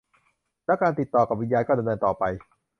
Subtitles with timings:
[0.65, 2.23] แล้วการติดต่อกับวิญญานก็ดำเนินต่อไป